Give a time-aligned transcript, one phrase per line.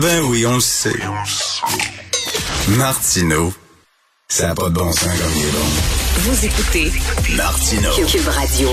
[0.00, 0.98] Ben oui, on le sait.
[2.68, 3.52] Martineau,
[4.28, 5.99] ça n'a pas de bon sens comme il est bon.
[6.16, 6.92] Vous écoutez
[7.36, 7.90] Martineau.
[8.06, 8.68] Cube Radio.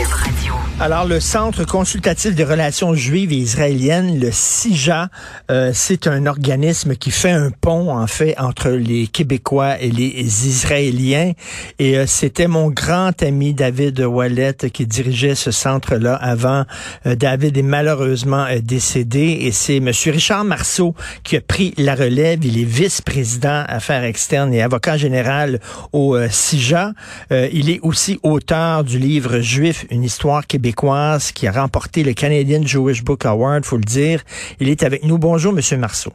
[0.79, 5.10] Alors, le Centre consultatif des relations juives et israéliennes, le CIJA,
[5.50, 10.47] euh, c'est un organisme qui fait un pont, en fait, entre les Québécois et les
[10.47, 11.31] Israéliens.
[11.79, 16.63] Et euh, c'était mon grand ami David Wallet qui dirigeait ce centre-là avant.
[17.08, 19.90] Euh, David est malheureusement décédé et c'est M.
[20.05, 22.46] Richard Marceau qui a pris la relève.
[22.46, 25.60] Il est vice-président affaires externes et avocat général
[25.91, 26.91] au CIJA.
[27.31, 32.13] Il est aussi auteur du livre Juif, une histoire québécoise québécoise qui a remporté le
[32.13, 34.23] Canadian Jewish Book Award, faut le dire.
[34.59, 35.18] Il est avec nous.
[35.18, 36.12] Bonjour, Monsieur Marceau.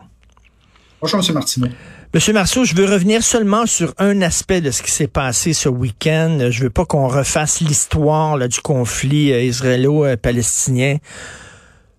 [1.01, 1.35] Bonjour, M.
[1.35, 1.69] Martineau.
[2.13, 5.69] Monsieur Marceau, je veux revenir seulement sur un aspect de ce qui s'est passé ce
[5.69, 6.49] week-end.
[6.51, 10.97] Je veux pas qu'on refasse l'histoire du conflit euh, israélo-palestinien.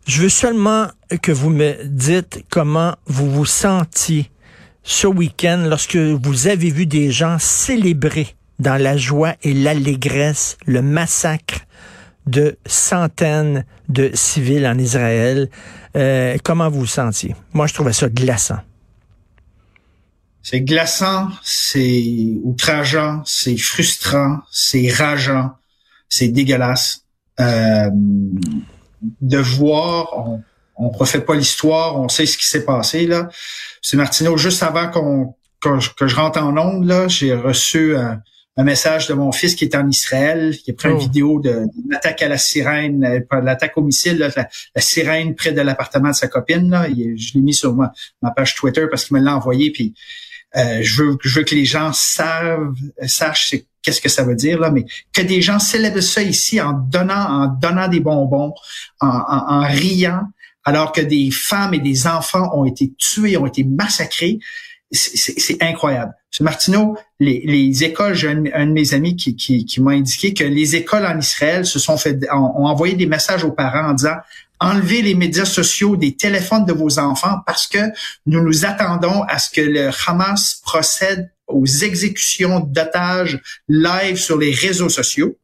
[0.06, 0.88] Je veux seulement
[1.22, 4.30] que vous me dites comment vous vous sentiez
[4.84, 10.82] ce week-end lorsque vous avez vu des gens célébrer dans la joie et l'allégresse le
[10.82, 11.60] massacre
[12.26, 15.50] de centaines de civils en Israël.
[15.96, 17.36] Euh, comment vous vous sentiez?
[17.54, 18.60] Moi, je trouvais ça glaçant.
[20.42, 25.52] C'est glaçant, c'est outrageant, c'est frustrant, c'est rageant,
[26.10, 27.06] c'est dégueulasse.
[27.40, 27.90] Euh,
[29.22, 30.44] de voir, on,
[30.76, 33.30] on refait pas l'histoire, on sait ce qui s'est passé là.
[33.82, 38.22] C'est Martineau, juste avant qu'on que, je rentre en onde là, j'ai reçu un,
[38.56, 41.00] un message de mon fils qui est en Israël, qui a pris une oh.
[41.00, 46.10] vidéo d'une attaque à la sirène, euh, l'attaque au missile, la, sirène près de l'appartement
[46.10, 46.70] de sa copine.
[46.70, 46.88] Là.
[46.88, 49.72] je l'ai mis sur ma, ma page Twitter parce qu'il me l'a envoyé.
[49.72, 49.96] Puis
[50.56, 52.76] euh, je, veux, je veux que les gens savent,
[53.08, 56.74] sachent qu'est-ce que ça veut dire là, mais que des gens célèbrent ça ici en
[56.74, 58.54] donnant, en donnant des bonbons,
[59.02, 60.28] en, en, en riant,
[60.64, 64.40] alors que des femmes et des enfants ont été tués, ont été massacrés
[64.94, 66.14] c'est incroyable.
[66.40, 66.46] M.
[66.46, 70.44] Martineau, les, les écoles, j'ai un, de mes amis qui, qui, qui m'a indiqué que
[70.44, 74.18] les écoles en Israël se sont fait, ont, envoyé des messages aux parents en disant
[74.60, 77.80] enlevez les médias sociaux des téléphones de vos enfants parce que
[78.26, 84.54] nous nous attendons à ce que le Hamas procède aux exécutions d'otages live sur les
[84.54, 85.36] réseaux sociaux.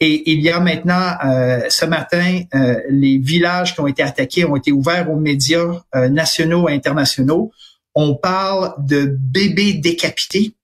[0.00, 4.44] Et il y a maintenant, euh, ce matin, euh, les villages qui ont été attaqués
[4.44, 7.52] ont été ouverts aux médias euh, nationaux et internationaux
[7.94, 10.54] on parle de bébés décapités,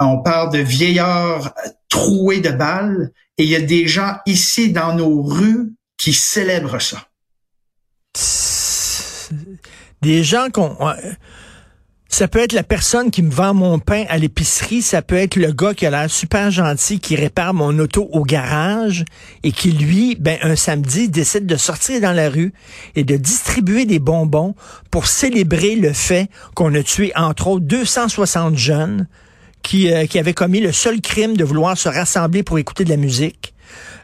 [0.00, 1.54] on parle de vieillards
[1.88, 6.80] troués de balles, et il y a des gens ici dans nos rues qui célèbrent
[6.80, 7.06] ça.
[10.02, 10.76] Des gens qu'on
[12.12, 15.36] ça peut être la personne qui me vend mon pain à l'épicerie, ça peut être
[15.36, 19.06] le gars qui a l'air super gentil, qui répare mon auto au garage
[19.42, 22.52] et qui, lui, ben, un samedi, décide de sortir dans la rue
[22.96, 24.54] et de distribuer des bonbons
[24.90, 29.08] pour célébrer le fait qu'on a tué, entre autres, 260 jeunes
[29.62, 32.90] qui, euh, qui avaient commis le seul crime de vouloir se rassembler pour écouter de
[32.90, 33.41] la musique.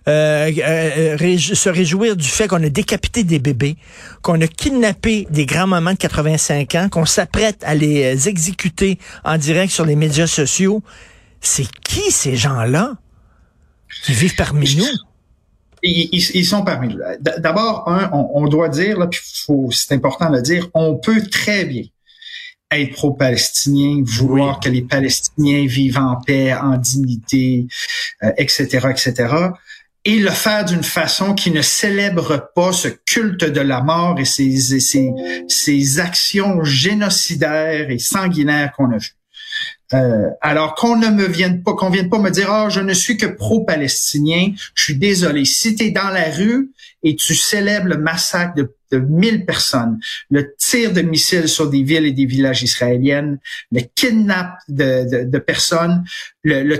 [0.07, 3.77] Euh, euh, euh se réjouir du fait qu'on a décapité des bébés,
[4.23, 9.73] qu'on a kidnappé des grands-mamans de 85 ans, qu'on s'apprête à les exécuter en direct
[9.73, 10.83] sur les médias sociaux.
[11.41, 12.97] C'est qui ces gens-là
[14.05, 14.85] qui vivent parmi nous?
[15.83, 17.01] Ils, ils, sont parmi nous.
[17.21, 19.21] D'abord, on, on, doit dire, là, puis
[19.71, 21.85] c'est important de le dire, on peut très bien
[22.71, 27.67] être pro-palestinien, vouloir que les Palestiniens vivent en paix, en dignité,
[28.37, 29.51] etc., etc
[30.09, 34.25] et le faire d'une façon qui ne célèbre pas ce culte de la mort et
[34.25, 35.11] ces, ces,
[35.49, 39.18] ces actions génocidaires et sanguinaires qu'on a vues.
[39.95, 42.93] Euh, alors qu'on ne me vienne pas, qu'on vienne pas me dire, oh, je ne
[42.93, 45.47] suis que pro-palestinien, je suis désolé.
[45.47, 46.71] Si tu es dans la rue
[47.03, 49.99] et tu célèbres le massacre de, de 1000 personnes,
[50.31, 53.39] le tir de missiles sur des villes et des villages israéliennes,
[53.73, 56.05] le kidnap de, personnes,
[56.45, 56.79] le,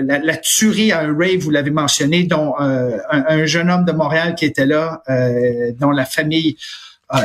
[0.00, 4.34] la, tuerie à un rave, vous l'avez mentionné, dont euh, un, jeune homme de Montréal
[4.34, 6.56] qui était là, euh, dont la famille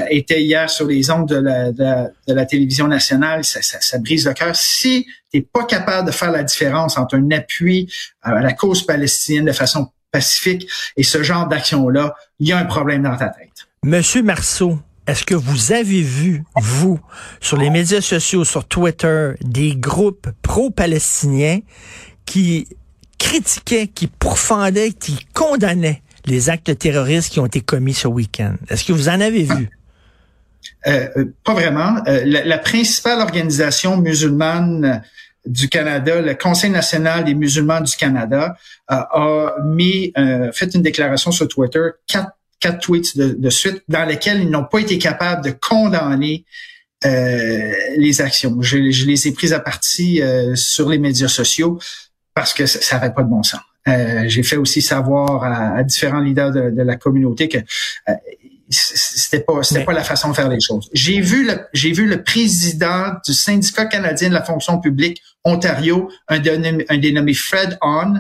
[0.10, 4.56] était hier sur les ondes de la, télévision nationale, ça, ça, brise le cœur.
[4.56, 9.46] Si tu pas capable de faire la différence entre un appui à la cause palestinienne
[9.46, 10.68] de façon pacifique
[10.98, 13.68] et ce genre d'action-là, il y a un problème dans ta tête.
[13.84, 17.00] Monsieur Marceau, est-ce que vous avez vu, vous,
[17.40, 21.60] sur les médias sociaux, sur Twitter, des groupes pro-palestiniens
[22.26, 22.68] qui
[23.20, 28.56] critiquaient, qui pourfendaient, qui condamnaient les actes terroristes qui ont été commis ce week-end?
[28.70, 29.70] Est-ce que vous en avez vu?
[30.88, 31.98] Euh, euh, pas vraiment.
[32.08, 35.04] Euh, la, principale organisation musulmane
[35.46, 38.56] du Canada, le Conseil national des musulmans du Canada,
[38.88, 40.12] a mis,
[40.54, 41.90] fait une déclaration sur Twitter
[42.66, 46.46] quatre tweets de, suite dans lesquels ils n'ont pas été capables de condamner
[47.06, 48.62] euh, les actions.
[48.62, 51.80] Je, les ai prises à partie euh, sur les médias sociaux
[52.34, 53.62] parce que ça n'avait pas de bon sens.
[53.88, 57.60] Euh, j'ai fait aussi savoir à, différents leaders de, de la communauté que
[58.70, 60.90] c'était pas c'était pas la façon de faire les choses.
[60.94, 66.10] J'ai vu le j'ai vu le président du syndicat canadien de la fonction publique Ontario,
[66.28, 68.16] un, dénommé, un Fred On,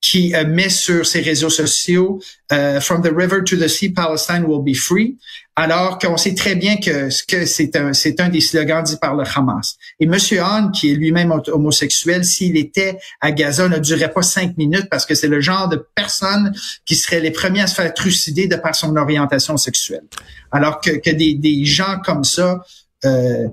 [0.00, 2.20] qui euh, met sur ses réseaux sociaux
[2.52, 5.16] euh, From the river to the sea, Palestine will be free
[5.56, 9.24] alors qu'on sait très bien que que c'est un un des slogans dit par le
[9.24, 9.76] Hamas.
[10.00, 14.56] Et Monsieur Hahn, qui est lui-même homosexuel, s'il était à Gaza, ne durerait pas cinq
[14.56, 16.52] minutes parce que c'est le genre de personne
[16.86, 20.04] qui serait les premiers à se faire trucider de par son orientation sexuelle.
[20.50, 22.60] Alors que, que des, des gens comme ça
[23.04, 23.48] euh,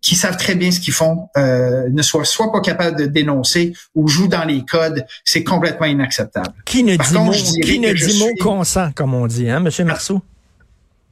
[0.00, 3.72] qui savent très bien ce qu'ils font euh, ne soient soit pas capables de dénoncer
[3.94, 6.54] ou jouent dans les codes, c'est complètement inacceptable.
[6.64, 10.22] Qui ne dit mot, qui ne dit mot consent, comme on dit, hein, Monsieur Marceau?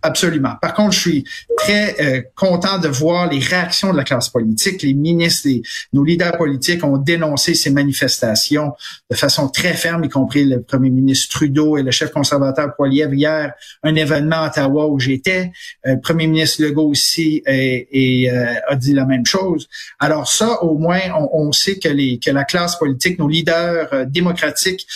[0.07, 0.55] Absolument.
[0.63, 1.25] Par contre, je suis
[1.57, 4.81] très euh, content de voir les réactions de la classe politique.
[4.83, 5.49] Les ministres,
[5.93, 8.73] nos leaders politiques ont dénoncé ces manifestations
[9.11, 13.13] de façon très ferme, y compris le premier ministre Trudeau et le chef conservateur Poiliev
[13.13, 15.51] hier, un événement à Ottawa où j'étais.
[15.89, 19.69] Euh, le premier ministre Legault aussi et, euh, a dit la même chose.
[19.99, 24.07] Alors ça, au moins, on, on sait que, les, que la classe politique, nos leaders
[24.07, 24.87] démocratiques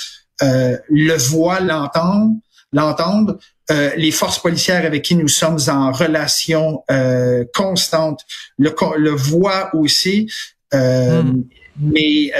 [0.40, 2.36] le voient, l'entendent
[2.72, 3.38] l'entendre.
[3.70, 8.24] Euh, les forces policières avec qui nous sommes en relation euh, constante
[8.58, 10.28] le, le voient aussi.
[10.74, 11.44] Euh, hmm.
[11.80, 12.32] Mais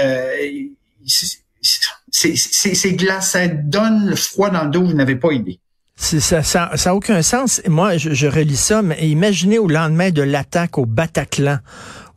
[2.10, 5.60] c'est glace, ça donne le froid dans le dos, vous n'avez pas idée.
[5.96, 7.60] Ça, ça, ça aucun sens.
[7.68, 11.58] Moi, je, je relis ça, mais imaginez au lendemain de l'attaque au Bataclan,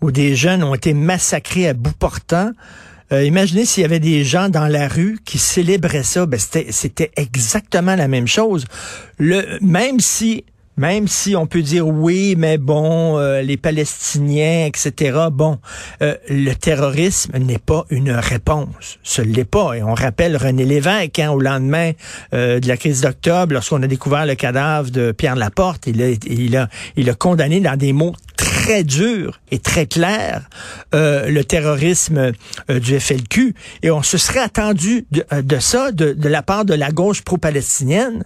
[0.02, 2.52] où des jeunes ont été massacrés à bout portant.
[3.14, 7.12] Euh, imaginez s'il y avait des gens dans la rue qui célébraient ça, ben c'était
[7.16, 8.66] exactement la même chose.
[9.20, 10.46] Le, même si
[10.76, 15.28] même si on peut dire oui, mais bon, euh, les Palestiniens, etc.
[15.32, 15.60] Bon,
[16.02, 18.98] euh, le terrorisme n'est pas une réponse.
[19.04, 19.76] Ce l'est pas.
[19.76, 21.92] Et on rappelle René Lévesque, hein, au lendemain
[22.32, 26.58] de la crise d'octobre, lorsqu'on a découvert le cadavre de Pierre Laporte, il a, il
[26.58, 28.14] a, il a condamné dans des mots
[28.64, 30.48] très dur et très clair
[30.96, 32.32] euh, le terrorisme
[32.70, 33.54] euh, du FLQ.
[33.82, 38.24] Et on se serait attendu de, euh, ça de, la part de la gauche pro-palestinienne,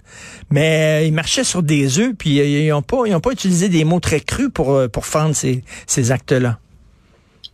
[0.51, 4.19] mais ils marchaient sur des œufs, puis ils n'ont pas, pas utilisé des mots très
[4.19, 6.59] crus pour, pour fendre ces, ces actes-là.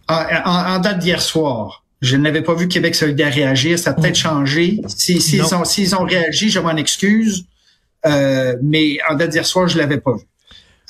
[0.10, 3.80] En, date d'hier soir, je n'avais pas vu Québec solidaire réagir.
[3.80, 4.28] Ça a peut-être mm.
[4.28, 4.82] changé.
[4.88, 7.46] S'ils ont, ont, réagi, je m'en excuse.
[8.04, 10.26] mais en date d'hier soir, je l'avais pas vu.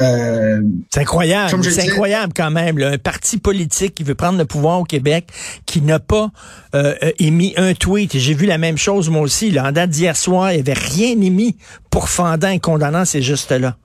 [0.02, 2.82] Euh, c'est incroyable, c'est incroyable quand même.
[2.82, 5.28] un parti politique qui veut prendre le pouvoir au Québec,
[5.66, 6.32] qui n'a pas
[6.74, 8.18] euh, euh, émis un tweet.
[8.18, 9.52] J'ai vu la même chose moi aussi.
[9.52, 11.58] Là, en date d'hier soir, il n'y avait rien émis
[11.92, 13.78] pour fendant et condamnant ces gestes-là.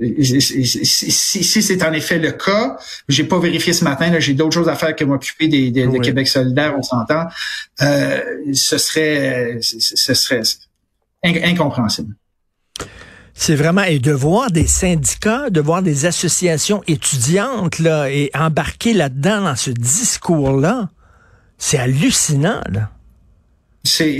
[0.00, 4.12] Si, c'est en effet le cas, j'ai pas vérifié ce matin.
[4.20, 7.26] J'ai d'autres choses à faire que m'occuper des, des de Québec solidaire, on s'entend.
[7.80, 10.42] ce serait, ce serait
[11.24, 12.14] incompréhensible.
[13.40, 18.92] C'est vraiment et de voir des syndicats, de voir des associations étudiantes là et embarquer
[18.92, 20.90] là-dedans dans ce discours-là,
[21.56, 22.60] c'est hallucinant.
[22.68, 22.90] Là.
[23.84, 24.18] C'est,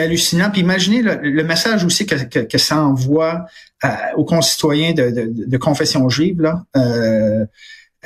[0.00, 0.50] hallucinant.
[0.50, 3.46] Puis imaginez le, message aussi que, ça envoie
[4.16, 6.40] aux concitoyens de confession juive.
[6.40, 6.64] Là.
[6.76, 7.46] Euh,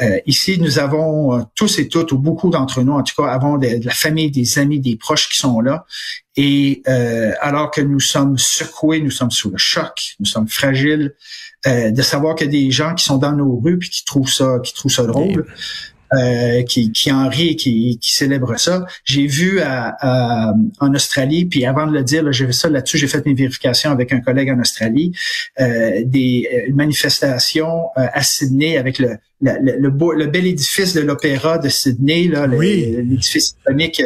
[0.03, 3.29] euh, ici, nous avons euh, tous et toutes, ou beaucoup d'entre nous, en tout cas,
[3.29, 5.85] avons de, la famille, des amis, des proches qui sont là.
[6.37, 11.15] Et euh, alors que nous sommes secoués, nous sommes sous le choc, nous sommes fragiles,
[11.67, 14.75] de savoir que des gens qui sont dans nos rues puis qui trouvent ça, qui
[14.75, 15.47] trouvent ça drôle,
[16.13, 18.87] euh, qui, qui en rit et qui, qui célèbre ça.
[19.05, 23.09] J'ai vu à, en Australie, puis avant de le dire, j'ai vu ça là-dessus, j'ai
[23.09, 25.13] fait mes vérifications avec un collègue en Australie,
[25.61, 30.95] euh, des euh, manifestations euh, à Sydney avec le, le, le, beau, le bel édifice
[30.95, 34.03] de l'opéra de Sydney, là, l'édifice iconique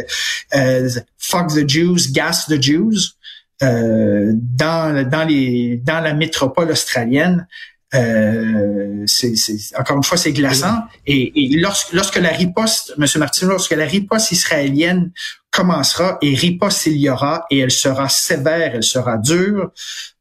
[0.55, 0.89] euh,
[1.19, 3.15] Fuck the Jews, Gas the Jews.
[3.61, 7.49] Euh, dans, dans, les, dans la métropole australienne.
[7.95, 9.35] Euh, c'est,
[9.79, 10.83] encore une fois, c'est glaçant.
[11.07, 13.07] Et, et lorsque, lorsque la riposte, M.
[13.17, 15.11] Martin, lorsque la riposte israélienne
[15.51, 19.73] commencera, et riposte il y aura, et elle sera sévère, elle sera dure,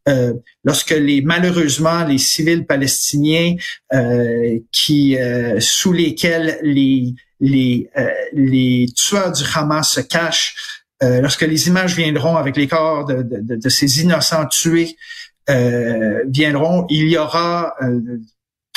[0.08, 0.34] euh,
[0.64, 3.56] lorsque les malheureusement les civils palestiniens
[3.94, 10.56] euh, qui euh, sous lesquels les les euh, les tueurs du Hamas se cachent,
[11.02, 15.27] lorsque les images viendront avec les corps de, de, de ces innocents tués euh,
[16.28, 18.00] viendront, il y aura euh,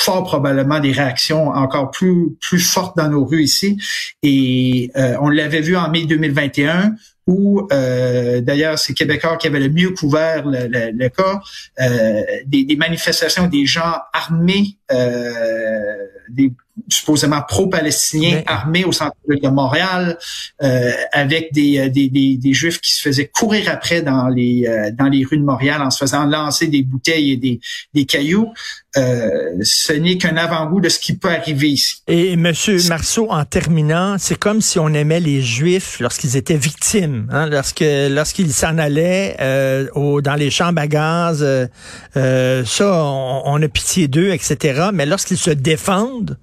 [0.01, 3.77] fort probablement des réactions encore plus plus fortes dans nos rues ici.
[4.23, 6.95] Et euh, on l'avait vu en mai 2021
[7.27, 11.39] où euh, d'ailleurs c'est Québécois qui avait le mieux couvert le, le, cas,
[11.79, 15.97] euh, des, des, manifestations des gens armés, euh,
[16.29, 16.51] des
[16.89, 20.17] supposément pro-palestiniens armés au centre de Montréal,
[20.63, 24.65] euh, avec des, euh, des, des, des, juifs qui se faisaient courir après dans les
[24.67, 27.59] euh, dans les rues de Montréal en se faisant lancer des bouteilles et des,
[27.93, 28.51] des cailloux.
[28.97, 29.29] Euh,
[29.61, 31.95] ce n'est qu'un avant-goût de ce qui peut arriver ici.
[32.07, 37.10] Et Monsieur Marceau, en terminant, c'est comme si on aimait les Juifs lorsqu'ils étaient victimes,
[37.29, 44.07] hein, lorsqu'ils s'en allaient euh, dans les chambres à gaz, euh, ça, on, a pitié
[44.07, 44.89] d'eux, etc.
[44.93, 46.37] Mais lorsqu'ils se défendent,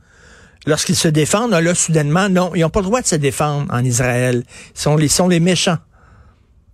[0.67, 3.85] lorsqu'ils se défendent, là, soudainement, non, ils n'ont pas le droit de se défendre en
[3.85, 4.45] Israël.
[4.75, 5.79] Ils sont les méchants.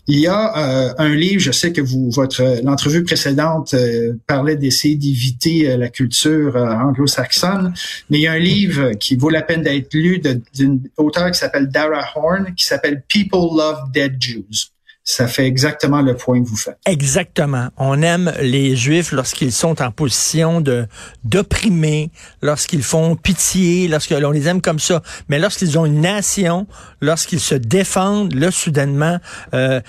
[0.06, 4.56] Il y a euh, un livre, je sais que vous, votre l'entrevue précédente euh, parlait
[4.56, 7.72] d'essayer d'éviter euh, la culture anglo-saxonne,
[8.10, 10.20] mais il y a un livre qui vaut la peine d'être lu
[10.54, 14.73] d'une auteure qui s'appelle Dara Horn, qui s'appelle People Love Dead Jews
[15.04, 16.78] ça fait exactement le point que vous faites.
[16.86, 17.68] Exactement.
[17.76, 20.86] On aime les Juifs lorsqu'ils sont en position de
[21.24, 25.02] d'opprimer, lorsqu'ils font pitié, lorsqu'on les aime comme ça.
[25.28, 26.66] Mais lorsqu'ils ont une nation,
[27.02, 29.18] lorsqu'ils se défendent, là, soudainement,
[29.52, 29.82] euh,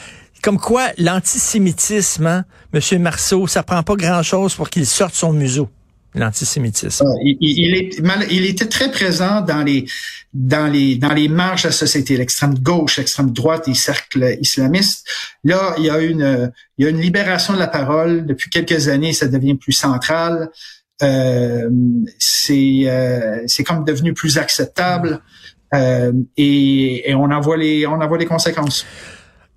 [0.43, 5.69] comme quoi l'antisémitisme, hein, Monsieur Marceau, ça prend pas grand-chose pour qu'il sorte son museau
[6.15, 7.05] l'antisémitisme.
[7.21, 9.85] Il était très présent dans les
[10.33, 15.07] dans les dans les marges de la société, l'extrême gauche, l'extrême droite, les cercles islamistes.
[15.43, 18.87] Là, il y a une il y a une libération de la parole depuis quelques
[18.89, 20.49] années, ça devient plus central.
[21.03, 21.69] Euh,
[22.19, 25.21] c'est euh, c'est comme devenu plus acceptable
[25.73, 28.85] euh, et, et on en voit les on en voit les conséquences.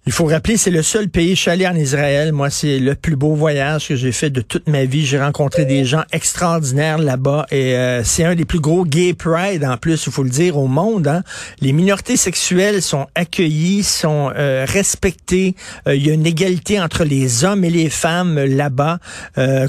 [0.07, 1.37] Il faut rappeler, c'est le seul pays.
[1.37, 2.33] Je en Israël.
[2.33, 5.05] Moi, c'est le plus beau voyage que j'ai fait de toute ma vie.
[5.05, 9.65] J'ai rencontré des gens extraordinaires là-bas et euh, c'est un des plus gros gay pride
[9.65, 11.09] en plus, il faut le dire, au monde.
[11.09, 11.23] Hein.
[11.61, 15.55] Les minorités sexuelles sont accueillies, sont euh, respectées.
[15.87, 18.99] Euh, il y a une égalité entre les hommes et les femmes là-bas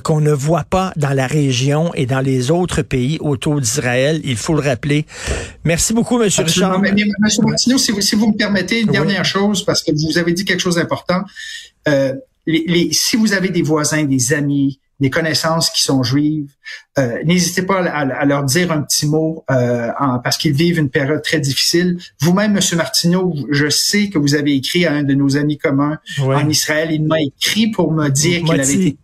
[0.03, 4.21] qu'on ne voit pas dans la région et dans les autres pays autour d'Israël.
[4.23, 5.05] Il faut le rappeler.
[5.63, 6.79] Merci beaucoup, Monsieur Richard.
[6.79, 10.33] Mais, Martineau, si vous, si vous me permettez une dernière chose, parce que vous avez
[10.33, 11.23] dit quelque chose d'important.
[11.87, 12.13] Euh,
[12.45, 16.49] les, si vous avez des voisins, des amis, des connaissances qui sont juives,
[16.97, 19.89] euh, n'hésitez pas à, leur dire un petit mot euh,
[20.23, 21.97] parce qu'ils vivent une période très difficile.
[22.21, 25.99] Vous-même, Monsieur Martineau, je sais que vous avez écrit à un de nos amis communs
[26.19, 26.89] en Israël.
[26.91, 28.97] Il m'a écrit pour me dire qu'il avait été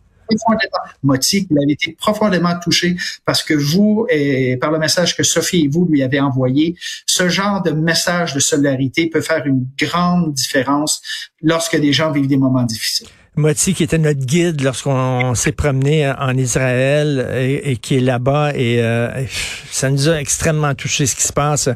[1.02, 5.64] Moti, il avait été profondément touché parce que vous, et par le message que Sophie
[5.64, 10.32] et vous lui avez envoyé, ce genre de message de solidarité peut faire une grande
[10.32, 11.02] différence
[11.42, 13.08] lorsque des gens vivent des moments difficiles.
[13.36, 18.82] Moti, qui était notre guide lorsqu'on s'est promené en Israël et, qui est là-bas, et
[18.82, 19.26] euh,
[19.70, 21.68] ça nous a extrêmement touché ce qui se passe.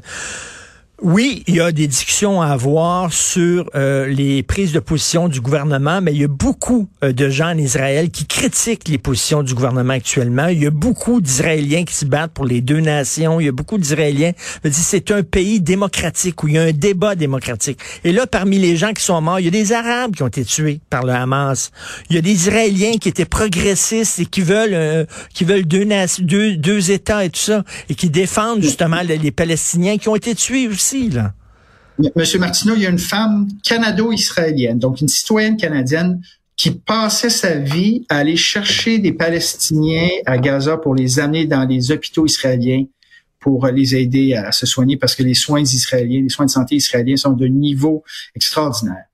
[1.03, 5.41] Oui, il y a des discussions à avoir sur euh, les prises de position du
[5.41, 9.43] gouvernement, mais il y a beaucoup euh, de gens en Israël qui critiquent les positions
[9.43, 10.49] du gouvernement actuellement.
[10.49, 13.41] Il y a beaucoup d'Israéliens qui se battent pour les deux nations.
[13.41, 14.33] Il y a beaucoup d'Israéliens.
[14.71, 17.79] C'est un pays démocratique où il y a un débat démocratique.
[18.05, 20.29] Et là, parmi les gens qui sont morts, il y a des Arabes qui ont
[20.29, 21.71] été tués par le Hamas.
[22.11, 25.87] Il y a des Israéliens qui étaient progressistes et qui veulent euh, qui veulent deux,
[26.19, 30.17] deux, deux États et tout ça et qui défendent justement les, les Palestiniens qui ont
[30.17, 30.90] été tués aussi
[32.17, 36.21] Monsieur Martineau, il y a une femme canado-israélienne, donc une citoyenne canadienne
[36.57, 41.65] qui passait sa vie à aller chercher des Palestiniens à Gaza pour les amener dans
[41.65, 42.85] les hôpitaux israéliens
[43.39, 46.75] pour les aider à se soigner parce que les soins israéliens, les soins de santé
[46.75, 48.05] israéliens sont de niveau
[48.35, 49.05] extraordinaire.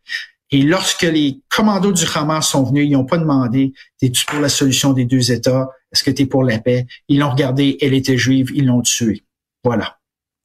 [0.50, 4.48] Et lorsque les commandos du Hamas sont venus, ils n'ont pas demandé, es-tu pour la
[4.48, 5.68] solution des deux États?
[5.92, 6.86] Est-ce que tu es pour la paix?
[7.08, 9.24] Ils l'ont regardé, elle était juive, ils l'ont tuée.
[9.62, 9.98] Voilà.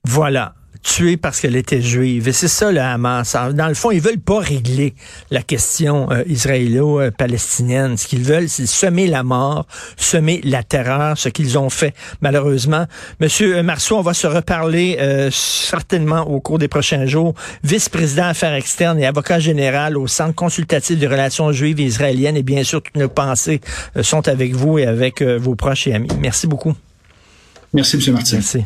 [0.04, 2.28] Voilà tuée parce qu'elle était juive.
[2.28, 3.36] Et c'est ça le Hamas.
[3.54, 4.94] Dans le fond, ils veulent pas régler
[5.30, 7.98] la question euh, israélo-palestinienne.
[7.98, 12.86] Ce qu'ils veulent, c'est semer la mort, semer la terreur, ce qu'ils ont fait malheureusement.
[13.20, 17.34] Monsieur Marceau, on va se reparler euh, certainement au cours des prochains jours.
[17.64, 22.38] Vice-président affaires externes et avocat général au Centre consultatif des relations juives et israéliennes.
[22.38, 23.62] Et bien sûr, toutes nos pensées
[23.96, 26.10] euh, sont avec vous et avec vos proches et amis.
[26.20, 26.74] Merci beaucoup.
[27.74, 28.14] Merci, M.
[28.14, 28.38] Martin.
[28.38, 28.60] Merci.